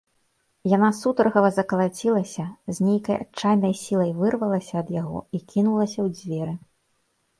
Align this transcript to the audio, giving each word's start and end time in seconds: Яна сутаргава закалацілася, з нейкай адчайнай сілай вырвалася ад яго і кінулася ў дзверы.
Яна 0.75 0.87
сутаргава 0.99 1.49
закалацілася, 1.57 2.45
з 2.77 2.87
нейкай 2.87 3.15
адчайнай 3.25 3.73
сілай 3.83 4.11
вырвалася 4.23 4.75
ад 4.85 4.89
яго 5.01 5.19
і 5.37 5.43
кінулася 5.53 5.97
ў 6.05 6.19
дзверы. 6.19 6.53